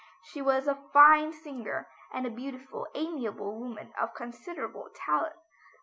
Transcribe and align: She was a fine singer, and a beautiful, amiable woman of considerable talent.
She 0.23 0.41
was 0.41 0.67
a 0.67 0.73
fine 0.91 1.31
singer, 1.31 1.87
and 2.11 2.25
a 2.25 2.31
beautiful, 2.31 2.87
amiable 2.95 3.55
woman 3.59 3.93
of 4.01 4.15
considerable 4.15 4.89
talent. 4.95 5.35